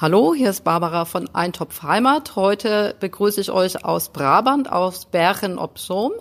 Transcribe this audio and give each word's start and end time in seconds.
Hallo, 0.00 0.32
hier 0.34 0.48
ist 0.48 0.64
Barbara 0.64 1.04
von 1.04 1.28
Eintopf 1.34 1.82
Heimat. 1.82 2.34
Heute 2.34 2.96
begrüße 3.00 3.38
ich 3.38 3.50
euch 3.50 3.84
aus 3.84 4.08
Brabant, 4.08 4.72
aus 4.72 5.04
Bergen 5.04 5.58
op 5.58 5.78
Zoom. 5.78 6.12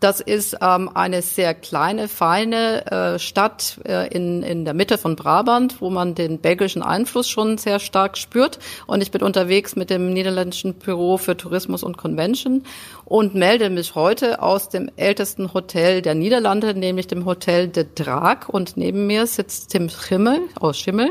Das 0.00 0.20
ist 0.20 0.56
ähm, 0.60 0.88
eine 0.94 1.22
sehr 1.22 1.54
kleine, 1.54 2.06
feine 2.06 2.86
äh, 2.86 3.18
Stadt 3.18 3.80
äh, 3.84 4.06
in, 4.14 4.44
in 4.44 4.64
der 4.64 4.72
Mitte 4.72 4.96
von 4.96 5.16
Brabant, 5.16 5.80
wo 5.80 5.90
man 5.90 6.14
den 6.14 6.38
belgischen 6.38 6.82
Einfluss 6.82 7.28
schon 7.28 7.58
sehr 7.58 7.80
stark 7.80 8.16
spürt. 8.16 8.60
Und 8.86 9.02
ich 9.02 9.10
bin 9.10 9.22
unterwegs 9.22 9.74
mit 9.74 9.90
dem 9.90 10.12
niederländischen 10.12 10.74
Büro 10.74 11.16
für 11.16 11.36
Tourismus 11.36 11.82
und 11.82 11.96
Convention 11.96 12.62
und 13.06 13.34
melde 13.34 13.70
mich 13.70 13.96
heute 13.96 14.40
aus 14.40 14.68
dem 14.68 14.88
ältesten 14.94 15.52
Hotel 15.52 16.00
der 16.00 16.14
Niederlande, 16.14 16.74
nämlich 16.74 17.08
dem 17.08 17.24
Hotel 17.24 17.66
de 17.66 17.84
Draak. 17.92 18.48
Und 18.48 18.76
neben 18.76 19.08
mir 19.08 19.26
sitzt 19.26 19.70
Tim 19.70 19.88
Schimmel 19.88 20.42
aus 20.60 20.78
Schimmel. 20.78 21.10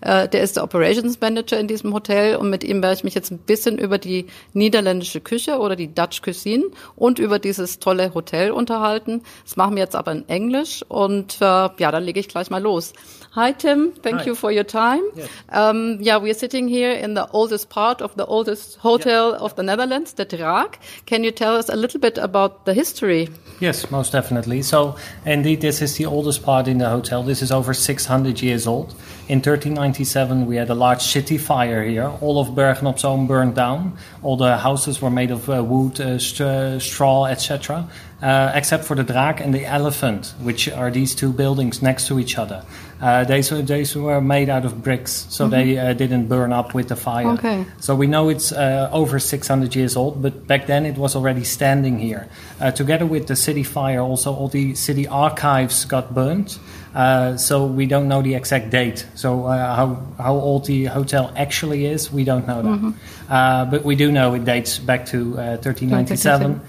Äh, 0.00 0.28
der 0.28 0.42
ist 0.42 0.56
der 0.56 0.64
Operations 0.64 1.20
Manager 1.20 1.58
in 1.58 1.66
diesem 1.66 1.92
Hotel 1.92 2.36
und 2.36 2.50
mit 2.50 2.62
ihm 2.64 2.82
werde 2.82 2.94
ich 2.94 3.04
mich 3.04 3.14
jetzt 3.14 3.30
ein 3.30 3.38
bisschen 3.38 3.78
über 3.78 3.98
die 3.98 4.26
niederländische 4.52 5.20
Küche 5.20 5.58
oder 5.58 5.76
die 5.76 5.92
Dutch 5.92 6.22
Cuisine 6.22 6.64
und 6.96 7.18
über 7.18 7.38
dieses 7.38 7.78
tolle 7.78 8.14
Hotel 8.18 8.50
unterhalten. 8.50 9.22
Das 9.44 9.56
machen 9.56 9.76
wir 9.76 9.82
jetzt 9.82 9.96
aber 9.96 10.12
in 10.12 10.28
Englisch 10.28 10.84
und 10.88 11.40
äh, 11.40 11.44
ja, 11.44 11.90
dann 11.90 12.02
lege 12.02 12.20
ich 12.20 12.28
gleich 12.28 12.50
mal 12.50 12.62
los. 12.62 12.92
Hi 13.34 13.52
Tim, 13.52 13.92
thank 14.02 14.20
Hi. 14.20 14.26
you 14.26 14.34
for 14.34 14.50
your 14.50 14.66
time. 14.66 15.02
Yes. 15.14 15.28
Um, 15.52 16.00
yeah, 16.00 16.18
we're 16.20 16.34
sitting 16.34 16.66
here 16.66 16.92
in 16.92 17.14
the 17.14 17.26
oldest 17.32 17.68
part 17.68 18.02
of 18.02 18.14
the 18.16 18.24
oldest 18.26 18.78
hotel 18.78 19.30
yeah. 19.30 19.44
of 19.44 19.54
the 19.54 19.62
Netherlands, 19.62 20.14
the 20.14 20.26
Draak. 20.26 20.78
Can 21.06 21.22
you 21.24 21.30
tell 21.30 21.54
us 21.56 21.68
a 21.68 21.76
little 21.76 22.00
bit 22.00 22.18
about 22.18 22.64
the 22.64 22.74
history? 22.74 23.28
Yes, 23.60 23.90
most 23.90 24.12
definitely. 24.12 24.62
So, 24.62 24.96
indeed, 25.24 25.60
this 25.60 25.82
is 25.82 25.96
the 25.96 26.06
oldest 26.06 26.42
part 26.42 26.68
in 26.68 26.78
the 26.78 26.88
hotel. 26.88 27.22
This 27.22 27.42
is 27.42 27.52
over 27.52 27.74
600 27.74 28.40
years 28.42 28.66
old. 28.66 28.94
In 29.28 29.38
1397, 29.38 30.46
we 30.46 30.56
had 30.56 30.70
a 30.70 30.74
large 30.74 31.02
city 31.02 31.38
fire 31.38 31.84
here. 31.84 32.10
All 32.20 32.40
of 32.40 32.54
Bergen 32.54 32.86
op 32.86 32.98
Zoom 32.98 33.26
burned 33.26 33.54
down. 33.54 33.98
All 34.22 34.36
the 34.36 34.56
houses 34.56 35.02
were 35.02 35.10
made 35.10 35.30
of 35.30 35.48
uh, 35.48 35.62
wood, 35.62 36.00
uh, 36.00 36.18
st 36.18 36.80
straw, 36.80 37.26
etc., 37.26 37.86
uh, 38.22 38.52
except 38.54 38.84
for 38.84 38.96
the 38.96 39.04
Draak 39.04 39.40
and 39.40 39.54
the 39.54 39.64
Elephant, 39.64 40.34
which 40.40 40.68
are 40.68 40.90
these 40.90 41.14
two 41.14 41.32
buildings 41.32 41.82
next 41.82 42.08
to 42.08 42.18
each 42.18 42.36
other. 42.36 42.64
Uh, 43.00 43.22
these, 43.24 43.50
these 43.50 43.94
were 43.94 44.20
made 44.20 44.48
out 44.48 44.64
of 44.64 44.82
bricks, 44.82 45.26
so 45.30 45.44
mm-hmm. 45.44 45.50
they 45.52 45.78
uh, 45.78 45.92
didn't 45.92 46.26
burn 46.26 46.52
up 46.52 46.74
with 46.74 46.88
the 46.88 46.96
fire. 46.96 47.28
Okay. 47.28 47.64
So 47.78 47.94
we 47.94 48.08
know 48.08 48.28
it's 48.28 48.50
uh, 48.50 48.90
over 48.92 49.20
600 49.20 49.76
years 49.76 49.96
old, 49.96 50.20
but 50.20 50.48
back 50.48 50.66
then 50.66 50.84
it 50.84 50.96
was 50.96 51.14
already 51.14 51.44
standing 51.44 52.00
here. 52.00 52.28
Uh, 52.60 52.72
together 52.72 53.06
with 53.06 53.28
the 53.28 53.36
city 53.36 53.62
fire, 53.62 54.00
also 54.00 54.34
all 54.34 54.48
the 54.48 54.74
city 54.74 55.06
archives 55.06 55.84
got 55.84 56.12
burnt. 56.12 56.58
Uh, 56.94 57.36
so 57.36 57.66
we 57.66 57.86
don't 57.86 58.08
know 58.08 58.20
the 58.20 58.34
exact 58.34 58.70
date. 58.70 59.06
So 59.14 59.44
uh, 59.44 59.76
how 59.76 59.94
how 60.16 60.34
old 60.34 60.64
the 60.66 60.86
hotel 60.86 61.32
actually 61.36 61.86
is, 61.86 62.10
we 62.10 62.24
don't 62.24 62.48
know 62.48 62.62
that. 62.62 62.68
Mm-hmm. 62.68 63.70
but 63.70 63.84
we 63.84 63.94
do 63.94 64.10
know 64.10 64.34
it 64.34 64.44
dates 64.44 64.78
back 64.80 65.06
to 65.06 65.34
1397 65.34 66.60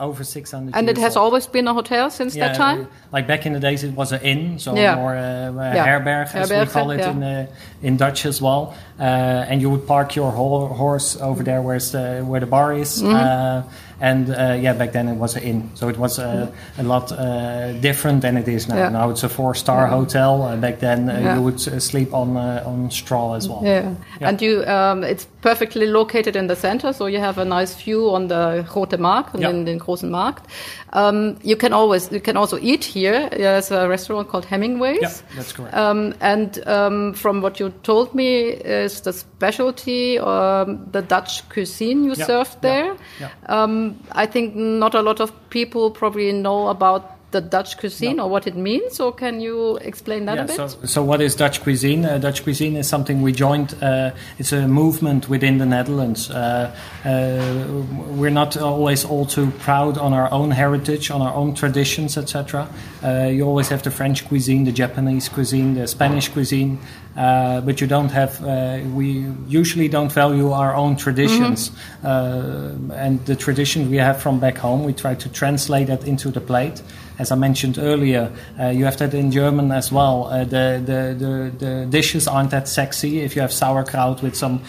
over 0.00 0.24
600 0.24 0.74
and 0.74 0.88
it 0.88 0.98
has 0.98 1.16
old. 1.16 1.24
always 1.24 1.46
been 1.46 1.68
a 1.68 1.74
hotel 1.74 2.10
since 2.10 2.34
yeah, 2.34 2.48
that 2.48 2.56
time 2.56 2.88
like 3.12 3.26
back 3.26 3.46
in 3.46 3.52
the 3.52 3.60
days 3.60 3.84
it 3.84 3.92
was 3.92 4.12
an 4.12 4.20
inn 4.22 4.58
so 4.58 4.74
yeah. 4.74 4.96
more 4.96 5.16
uh, 5.16 5.52
yeah. 5.52 5.86
herberg 5.86 6.34
as 6.34 6.50
we 6.50 6.66
call 6.72 6.90
it 6.90 7.00
in 7.00 7.22
uh, 7.22 7.46
in 7.82 7.96
dutch 7.96 8.26
as 8.26 8.42
well 8.42 8.76
uh, 8.98 9.02
and 9.48 9.60
you 9.60 9.70
would 9.70 9.86
park 9.86 10.14
your 10.14 10.30
ho- 10.30 10.66
horse 10.66 11.16
over 11.20 11.42
there 11.42 11.60
where's 11.62 11.92
the, 11.92 12.22
where 12.26 12.40
the 12.40 12.46
bar 12.46 12.72
is 12.72 13.02
mm-hmm. 13.02 13.14
Uh, 13.14 13.62
and 14.00 14.30
uh, 14.30 14.58
yeah, 14.60 14.72
back 14.72 14.92
then 14.92 15.08
it 15.08 15.16
was 15.16 15.36
an 15.36 15.42
inn, 15.42 15.70
so 15.74 15.88
it 15.88 15.96
was 15.96 16.18
uh, 16.18 16.50
a 16.78 16.82
lot 16.82 17.12
uh, 17.12 17.72
different 17.80 18.22
than 18.22 18.36
it 18.36 18.48
is 18.48 18.68
now. 18.68 18.76
Yeah. 18.76 18.88
Now 18.88 19.10
it's 19.10 19.22
a 19.22 19.28
four-star 19.28 19.86
hotel. 19.86 20.42
Uh, 20.42 20.56
back 20.56 20.80
then 20.80 21.08
uh, 21.08 21.12
yeah. 21.12 21.36
you 21.36 21.42
would 21.42 21.54
uh, 21.68 21.78
sleep 21.80 22.12
on 22.12 22.36
on 22.36 22.90
straw 22.90 23.34
as 23.34 23.48
well. 23.48 23.62
Yeah, 23.64 23.94
and 24.20 24.42
you 24.42 24.64
um, 24.66 25.04
it's 25.04 25.26
perfectly 25.40 25.86
located 25.86 26.36
in 26.36 26.48
the 26.48 26.56
center, 26.56 26.92
so 26.92 27.06
you 27.06 27.18
have 27.18 27.38
a 27.38 27.44
nice 27.44 27.74
view 27.74 28.10
on 28.10 28.28
the 28.28 28.66
Grote 28.68 28.98
Markt 28.98 29.34
and 29.34 29.66
the 29.66 29.78
großen 29.78 30.10
Markt. 30.10 30.46
Um, 30.92 31.36
you 31.42 31.56
can 31.56 31.72
always 31.72 32.10
you 32.12 32.20
can 32.20 32.36
also 32.36 32.58
eat 32.60 32.84
here. 32.84 33.28
There's 33.30 33.70
a 33.70 33.88
restaurant 33.88 34.28
called 34.28 34.44
Hemingway's. 34.44 35.02
Yeah, 35.02 35.12
that's 35.36 35.52
correct. 35.52 35.74
Um, 35.74 36.14
and 36.20 36.66
um, 36.66 37.14
from 37.14 37.40
what 37.40 37.60
you 37.60 37.72
told 37.82 38.14
me, 38.14 38.60
is 38.84 39.00
the 39.00 39.12
specialty 39.12 40.18
um, 40.18 40.86
the 40.92 41.02
Dutch 41.02 41.48
cuisine 41.48 42.04
you 42.04 42.14
served 42.14 42.62
there. 42.62 42.96
Yeah. 43.20 43.30
Um, 43.46 43.98
I 44.12 44.26
think 44.26 44.54
not 44.54 44.94
a 44.94 45.02
lot 45.02 45.20
of 45.20 45.32
people 45.50 45.90
probably 45.90 46.32
know 46.32 46.68
about 46.68 47.14
the 47.34 47.40
Dutch 47.40 47.76
cuisine 47.76 48.16
no. 48.16 48.24
or 48.24 48.30
what 48.30 48.46
it 48.46 48.56
means, 48.56 49.00
or 49.00 49.12
can 49.12 49.40
you 49.40 49.76
explain 49.78 50.24
that 50.26 50.36
yeah, 50.36 50.44
a 50.44 50.46
bit? 50.46 50.56
So, 50.56 50.68
so 50.84 51.02
what 51.02 51.20
is 51.20 51.34
Dutch 51.34 51.60
cuisine? 51.62 52.04
Uh, 52.04 52.18
Dutch 52.18 52.44
cuisine 52.44 52.76
is 52.76 52.88
something 52.88 53.22
we 53.22 53.32
joined. 53.32 53.74
Uh, 53.82 54.12
it's 54.38 54.52
a 54.52 54.68
movement 54.68 55.28
within 55.28 55.58
the 55.58 55.66
Netherlands. 55.66 56.30
Uh, 56.30 56.74
uh 57.04 57.82
we're 58.14 58.30
not 58.30 58.56
always 58.56 59.04
all 59.04 59.26
too 59.26 59.50
proud 59.66 59.98
on 59.98 60.12
our 60.12 60.30
own 60.32 60.52
heritage, 60.52 61.10
on 61.10 61.20
our 61.20 61.34
own 61.34 61.54
traditions, 61.54 62.16
etc. 62.16 62.68
Uh, 63.02 63.28
you 63.36 63.44
always 63.44 63.68
have 63.68 63.82
the 63.82 63.90
French 63.90 64.24
cuisine, 64.28 64.64
the 64.64 64.72
Japanese 64.72 65.28
cuisine, 65.28 65.74
the 65.74 65.86
Spanish 65.86 66.28
cuisine. 66.28 66.78
Uh, 67.16 67.60
but 67.60 67.80
you 67.80 67.86
don't 67.86 68.10
have. 68.10 68.42
Uh, 68.44 68.80
we 68.92 69.26
usually 69.46 69.86
don't 69.86 70.10
value 70.10 70.50
our 70.50 70.74
own 70.74 70.96
traditions, 70.96 71.70
mm-hmm. 71.70 72.90
uh, 72.90 72.96
and 72.96 73.24
the 73.26 73.36
traditions 73.36 73.88
we 73.88 73.98
have 73.98 74.20
from 74.20 74.40
back 74.40 74.58
home. 74.58 74.82
We 74.82 74.92
try 74.92 75.14
to 75.14 75.28
translate 75.28 75.86
that 75.86 76.08
into 76.08 76.30
the 76.30 76.40
plate. 76.40 76.82
As 77.16 77.30
I 77.30 77.36
mentioned 77.36 77.78
earlier, 77.78 78.32
uh, 78.58 78.70
you 78.70 78.84
have 78.86 78.96
that 78.96 79.14
in 79.14 79.30
German 79.30 79.70
as 79.70 79.92
well. 79.92 80.24
Uh, 80.24 80.42
the, 80.42 80.82
the, 80.84 81.14
the 81.16 81.64
the 81.64 81.86
dishes 81.86 82.26
aren't 82.26 82.50
that 82.50 82.66
sexy. 82.66 83.20
If 83.20 83.36
you 83.36 83.42
have 83.42 83.52
sauerkraut 83.52 84.20
with 84.20 84.34
some 84.34 84.60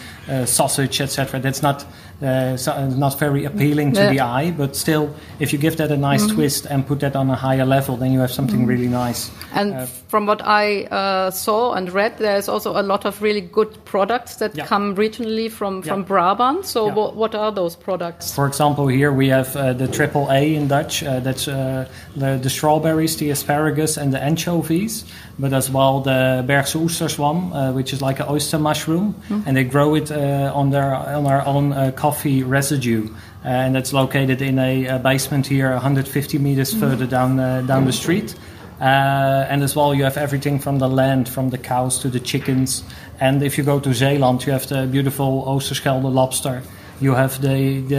sausage, 0.44 1.00
etc., 1.00 1.40
that's 1.40 1.62
not 1.62 1.84
uh, 2.22 2.56
so 2.56 2.72
uh, 2.72 2.86
not 2.86 3.18
very 3.18 3.44
appealing 3.44 3.92
to 3.92 4.00
yeah. 4.00 4.10
the 4.10 4.20
eye, 4.20 4.50
but 4.50 4.74
still, 4.74 5.14
if 5.38 5.52
you 5.52 5.58
give 5.58 5.76
that 5.76 5.90
a 5.90 5.96
nice 5.96 6.24
mm-hmm. 6.24 6.36
twist 6.36 6.66
and 6.66 6.86
put 6.86 7.00
that 7.00 7.14
on 7.14 7.28
a 7.28 7.34
higher 7.34 7.66
level, 7.66 7.96
then 7.96 8.12
you 8.12 8.20
have 8.20 8.32
something 8.32 8.60
mm-hmm. 8.60 8.68
really 8.68 8.88
nice. 8.88 9.30
And 9.52 9.74
uh, 9.74 9.86
from 9.86 10.24
what 10.24 10.40
I 10.42 10.84
uh, 10.84 11.30
saw 11.30 11.74
and 11.74 11.92
read, 11.92 12.16
there's 12.18 12.48
also 12.48 12.80
a 12.80 12.82
lot 12.82 13.04
of 13.04 13.20
really 13.20 13.42
good 13.42 13.84
products 13.84 14.36
that 14.36 14.56
yeah. 14.56 14.64
come 14.64 14.96
regionally 14.96 15.50
from, 15.50 15.82
from 15.82 16.00
yeah. 16.00 16.06
Brabant. 16.06 16.64
So, 16.64 16.88
w- 16.88 17.14
what 17.14 17.34
are 17.34 17.52
those 17.52 17.76
products? 17.76 18.34
For 18.34 18.46
example, 18.46 18.86
here 18.86 19.12
we 19.12 19.28
have 19.28 19.54
uh, 19.54 19.74
the 19.74 19.86
triple 19.86 20.30
A 20.30 20.54
in 20.54 20.68
Dutch. 20.68 21.02
Uh, 21.02 21.20
that's 21.20 21.44
the, 21.44 21.88
the 22.14 22.50
strawberries, 22.50 23.18
the 23.18 23.30
asparagus, 23.30 23.98
and 23.98 24.14
the 24.14 24.22
anchovies 24.22 25.04
but 25.38 25.52
as 25.52 25.70
well 25.70 26.00
the 26.00 26.44
Bergse 26.46 26.76
oesterzwam, 26.76 27.52
uh, 27.52 27.72
which 27.72 27.92
is 27.92 28.00
like 28.00 28.20
an 28.20 28.26
oyster 28.28 28.58
mushroom, 28.58 29.14
mm. 29.28 29.42
and 29.46 29.56
they 29.56 29.64
grow 29.64 29.94
it 29.94 30.10
uh, 30.10 30.52
on 30.54 30.70
their 30.70 30.94
on 30.94 31.26
our 31.26 31.44
own 31.46 31.72
uh, 31.72 31.92
coffee 32.06 32.44
residue, 32.44 33.08
uh, 33.44 33.48
and 33.48 33.76
it's 33.76 33.92
located 33.92 34.40
in 34.40 34.58
a, 34.60 34.86
a, 34.86 34.98
basement 34.98 35.44
here, 35.44 35.70
150 35.72 36.38
meters 36.38 36.72
mm. 36.72 36.78
further 36.78 37.06
down 37.06 37.40
uh, 37.40 37.62
down 37.62 37.84
the 37.84 37.92
street. 37.92 38.34
Uh, 38.80 39.50
and 39.50 39.62
as 39.62 39.74
well, 39.74 39.92
you 39.92 40.04
have 40.04 40.16
everything 40.16 40.60
from 40.60 40.78
the 40.78 40.88
land, 40.88 41.28
from 41.28 41.50
the 41.50 41.58
cows 41.58 41.98
to 41.98 42.08
the 42.08 42.20
chickens. 42.20 42.84
And 43.18 43.42
if 43.42 43.58
you 43.58 43.64
go 43.64 43.80
to 43.80 43.92
Zeeland, 43.92 44.46
you 44.46 44.52
have 44.52 44.66
the 44.68 44.86
beautiful 44.86 45.44
Oosterschelde 45.46 46.12
lobster. 46.12 46.62
You 47.00 47.14
have 47.14 47.40
the 47.40 47.80
the, 47.92 47.98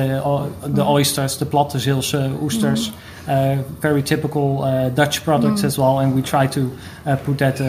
the 0.78 0.84
mm. 0.84 0.90
oysters, 0.98 1.38
the 1.38 1.46
platte 1.46 1.80
Zeelse 1.80 2.14
oesters. 2.14 2.90
Mm. 2.90 2.96
Uh, 3.28 3.62
very 3.82 4.02
typical 4.02 4.64
uh, 4.64 4.88
Dutch 4.90 5.22
products 5.26 5.62
mm. 5.62 5.66
as 5.66 5.78
well, 5.78 6.00
and 6.00 6.16
we 6.16 6.22
try 6.22 6.48
to 6.48 6.72
uh, 7.06 7.18
put 7.18 7.38
that 7.40 7.60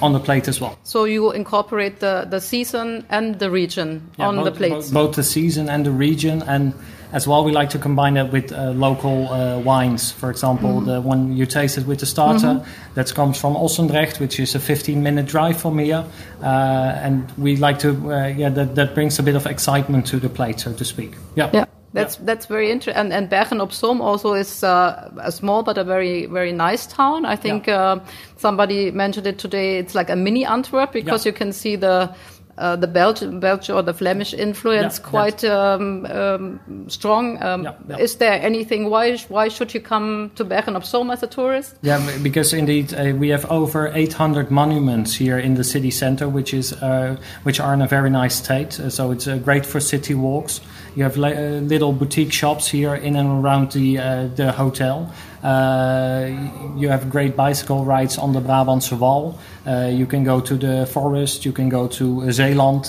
on 0.00 0.12
the 0.12 0.20
plate 0.20 0.46
as 0.46 0.60
well. 0.60 0.78
So 0.84 1.04
you 1.04 1.32
incorporate 1.32 1.98
the, 1.98 2.26
the 2.30 2.40
season 2.40 3.04
and 3.10 3.40
the 3.40 3.50
region 3.50 4.08
yeah, 4.16 4.28
on 4.28 4.36
both, 4.36 4.44
the 4.44 4.52
plates. 4.52 4.90
Both, 4.92 5.16
the 5.16 5.24
season 5.24 5.68
and 5.68 5.84
the 5.84 5.90
region, 5.90 6.42
and 6.42 6.74
as 7.10 7.26
well, 7.26 7.44
we 7.44 7.50
like 7.50 7.70
to 7.70 7.78
combine 7.78 8.14
that 8.14 8.30
with 8.30 8.52
uh, 8.52 8.70
local 8.70 9.28
uh, 9.32 9.58
wines. 9.58 10.12
For 10.12 10.30
example, 10.30 10.74
mm-hmm. 10.74 10.86
the 10.86 11.00
one 11.00 11.36
you 11.36 11.46
tasted 11.46 11.88
with 11.88 11.98
the 11.98 12.06
starter 12.06 12.46
mm-hmm. 12.46 12.94
that 12.94 13.12
comes 13.14 13.36
from 13.36 13.54
Ossendrecht, 13.54 14.20
which 14.20 14.38
is 14.38 14.54
a 14.54 14.60
15-minute 14.60 15.26
drive 15.26 15.60
from 15.60 15.78
here, 15.78 16.04
uh, 16.40 16.44
and 16.44 17.28
we 17.36 17.56
like 17.56 17.80
to 17.80 17.92
yeah 18.36 18.48
that 18.48 18.76
that 18.76 18.94
brings 18.94 19.18
a 19.18 19.24
bit 19.24 19.34
of 19.34 19.46
excitement 19.46 20.06
to 20.06 20.20
the 20.20 20.28
plate, 20.28 20.60
so 20.60 20.72
to 20.72 20.84
speak. 20.84 21.14
Yeah. 21.34 21.50
Yeah. 21.52 21.64
That's 21.94 22.16
yeah. 22.18 22.24
that's 22.24 22.46
very 22.46 22.70
interesting. 22.70 23.00
And, 23.00 23.12
and 23.12 23.30
Bergen 23.30 23.60
op 23.60 23.72
Zoom 23.72 24.00
also 24.02 24.34
is 24.34 24.62
uh, 24.62 25.10
a 25.18 25.30
small 25.30 25.62
but 25.62 25.78
a 25.78 25.84
very 25.84 26.26
very 26.26 26.52
nice 26.52 26.86
town. 26.86 27.24
I 27.24 27.36
think 27.36 27.66
yeah. 27.66 27.80
uh, 27.80 28.00
somebody 28.36 28.90
mentioned 28.90 29.26
it 29.26 29.38
today. 29.38 29.78
It's 29.78 29.94
like 29.94 30.10
a 30.10 30.16
mini 30.16 30.44
Antwerp 30.44 30.92
because 30.92 31.24
yeah. 31.24 31.30
you 31.30 31.38
can 31.38 31.52
see 31.52 31.76
the 31.76 32.14
uh, 32.58 32.76
the 32.76 32.86
Belgian, 32.86 33.40
Belgian 33.40 33.74
or 33.76 33.82
the 33.82 33.94
Flemish 33.94 34.32
influence 34.34 34.98
quite 34.98 35.44
um, 35.44 36.06
um, 36.06 36.60
strong. 36.88 37.42
Um. 37.42 37.68
Is 37.98 38.16
there 38.16 38.40
anything? 38.42 38.90
Why 38.90 39.16
why 39.28 39.48
should 39.48 39.74
you 39.74 39.80
come 39.80 40.30
to 40.34 40.44
Bergen 40.44 40.76
op 40.76 40.84
Zoom 40.84 41.10
as 41.10 41.22
a 41.22 41.26
tourist? 41.26 41.76
Yeah, 41.82 42.00
because 42.22 42.52
indeed 42.52 42.92
uh, 42.92 43.12
we 43.16 43.28
have 43.30 43.44
over 43.50 43.90
800 43.94 44.50
monuments 44.50 45.14
here 45.14 45.38
in 45.38 45.54
the 45.54 45.64
city 45.64 45.90
center, 45.90 46.28
which 46.28 46.54
is 46.54 46.72
uh, 46.72 47.16
which 47.44 47.60
are 47.60 47.74
in 47.74 47.82
a 47.82 47.88
very 47.88 48.10
nice 48.10 48.34
state. 48.34 48.80
Uh, 48.80 48.90
so 48.90 49.10
it's 49.10 49.26
uh, 49.26 49.38
great 49.38 49.66
for 49.66 49.80
city 49.80 50.14
walks. 50.14 50.60
You 50.96 51.02
have 51.02 51.18
uh, 51.18 51.58
little 51.66 51.92
boutique 51.92 52.32
shops 52.32 52.68
here 52.68 52.94
in 52.94 53.16
and 53.16 53.44
around 53.44 53.72
the 53.72 53.96
the 54.36 54.52
hotel. 54.52 55.12
Uh, 55.42 56.30
you 56.76 56.88
have 56.88 57.10
great 57.10 57.36
bicycle 57.36 57.84
rides 57.84 58.16
on 58.16 58.32
the 58.32 58.40
Brabantse 58.40 58.92
Wal. 58.96 59.38
Uh, 59.66 59.90
you 59.92 60.06
can 60.06 60.24
go 60.24 60.40
to 60.40 60.56
the 60.56 60.86
forest. 60.86 61.44
You 61.44 61.52
can 61.52 61.68
go 61.68 61.88
to 61.88 62.30
Zeeland, 62.32 62.86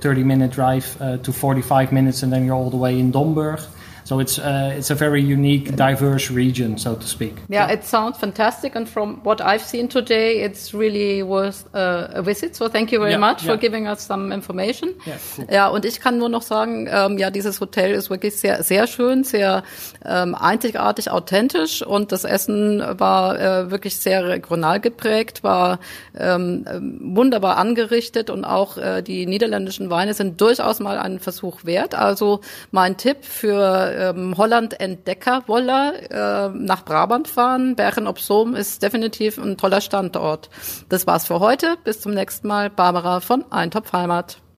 30 0.00 0.24
minute 0.24 0.50
drive 0.50 0.98
to 1.22 1.32
45 1.32 1.92
minutes, 1.92 2.22
and 2.22 2.32
then 2.32 2.44
you're 2.44 2.56
all 2.56 2.70
the 2.70 2.76
way 2.76 2.98
in 2.98 3.12
Domburg. 3.12 3.64
So 4.08 4.20
it's 4.20 4.38
uh, 4.38 4.72
it's 4.74 4.90
a 4.90 4.94
very 4.94 5.20
unique, 5.20 5.76
diverse 5.76 6.30
region, 6.30 6.78
so 6.78 6.94
to 6.94 7.06
speak. 7.06 7.34
Yeah, 7.50 7.70
it 7.70 7.84
sounds 7.84 8.16
fantastic, 8.16 8.74
and 8.74 8.88
from 8.88 9.20
what 9.22 9.42
I've 9.42 9.62
seen 9.62 9.88
today, 9.88 10.40
it's 10.40 10.72
really 10.72 11.22
worth 11.22 11.66
uh, 11.74 12.08
a 12.14 12.22
visit. 12.22 12.56
So 12.56 12.70
thank 12.70 12.90
you 12.90 13.00
very 13.00 13.10
yeah, 13.10 13.18
much 13.18 13.42
yeah. 13.44 13.52
for 13.52 13.58
giving 13.60 13.86
us 13.86 14.06
some 14.06 14.32
information. 14.32 14.94
Yeah, 15.06 15.18
cool. 15.36 15.46
ja, 15.50 15.68
und 15.68 15.84
ich 15.84 16.00
kann 16.00 16.16
nur 16.16 16.30
noch 16.30 16.40
sagen, 16.40 16.88
ähm, 16.90 17.18
ja, 17.18 17.30
dieses 17.30 17.60
Hotel 17.60 17.92
ist 17.92 18.08
wirklich 18.08 18.34
sehr 18.36 18.62
sehr 18.62 18.86
schön, 18.86 19.24
sehr 19.24 19.62
ähm, 20.06 20.34
einzigartig, 20.34 21.10
authentisch, 21.10 21.82
und 21.82 22.10
das 22.10 22.24
Essen 22.24 22.82
war 22.98 23.38
äh, 23.38 23.70
wirklich 23.70 23.98
sehr 23.98 24.26
regional 24.26 24.80
geprägt, 24.80 25.44
war 25.44 25.80
ähm, 26.18 26.64
wunderbar 27.02 27.58
angerichtet, 27.58 28.30
und 28.30 28.46
auch 28.46 28.78
äh, 28.78 29.02
die 29.02 29.26
niederländischen 29.26 29.90
Weine 29.90 30.14
sind 30.14 30.40
durchaus 30.40 30.80
mal 30.80 30.96
einen 30.96 31.20
Versuch 31.20 31.66
wert. 31.66 31.94
Also 31.94 32.40
mein 32.70 32.96
Tipp 32.96 33.18
für 33.20 33.97
ähm, 33.98 34.36
Holland 34.36 34.80
Entdeckerwoller 34.80 35.92
äh, 36.10 36.48
nach 36.50 36.84
Brabant 36.84 37.28
fahren. 37.28 37.76
Bergen 37.76 38.06
op 38.06 38.20
Zoom 38.20 38.54
ist 38.54 38.82
definitiv 38.82 39.38
ein 39.38 39.56
toller 39.56 39.80
Standort. 39.80 40.48
Das 40.88 41.06
war's 41.06 41.26
für 41.26 41.40
heute. 41.40 41.76
Bis 41.84 42.00
zum 42.00 42.14
nächsten 42.14 42.48
Mal. 42.48 42.70
Barbara 42.70 43.20
von 43.20 43.44
Eintopf 43.50 43.92
Heimat. 43.92 44.38